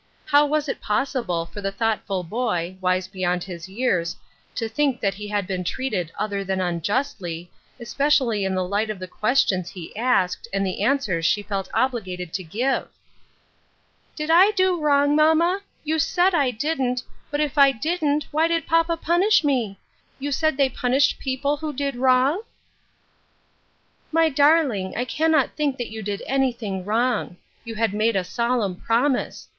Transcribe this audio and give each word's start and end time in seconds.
How 0.25 0.47
was 0.47 0.67
it 0.67 0.81
possible 0.81 1.45
for 1.45 1.61
the 1.61 1.71
thoughtful 1.71 2.23
boy, 2.23 2.75
wise 2.81 3.07
beyond 3.07 3.43
his 3.43 3.69
years, 3.69 4.15
to 4.55 4.67
think 4.67 4.99
that 4.99 5.13
he 5.13 5.27
had 5.27 5.45
been 5.45 5.63
treated 5.63 6.11
other 6.17 6.43
than 6.43 6.59
unjustly, 6.59 7.51
especially 7.79 8.43
in 8.43 8.55
the 8.55 8.67
light 8.67 8.89
of 8.89 8.97
the 8.97 9.07
ques 9.07 9.45
tions 9.47 9.69
he 9.69 9.95
asked, 9.95 10.47
and 10.51 10.65
the 10.65 10.81
answers 10.81 11.23
she 11.23 11.43
felt 11.43 11.69
obliged 11.71 12.33
to 12.33 12.43
give?" 12.43 12.87
Did 14.15 14.31
I 14.31 14.49
do 14.53 14.81
wrong, 14.81 15.15
mamma? 15.15 15.61
You 15.83 15.99
said 15.99 16.33
I 16.33 16.49
didn't. 16.49 17.03
But 17.29 17.39
if 17.39 17.59
I 17.59 17.71
didn't, 17.71 18.25
why 18.31 18.47
did 18.47 18.65
papa 18.65 18.97
punish 18.97 19.43
me? 19.43 19.77
You 20.17 20.31
said 20.31 20.57
they 20.57 20.67
punished 20.69 21.19
people 21.19 21.57
who 21.57 21.71
did 21.71 21.95
wrong 21.95 22.41
?""My 24.11 24.29
darling, 24.29 24.95
I 24.97 25.05
cannot 25.05 25.51
think 25.55 25.77
that 25.77 25.91
you 25.91 26.01
did 26.01 26.23
any 26.25 26.51
thing 26.51 26.85
wrong. 26.85 27.37
You 27.63 27.75
had 27.75 27.93
made 27.93 28.15
a 28.15 28.23
solemn 28.23 28.77
promise. 28.77 29.47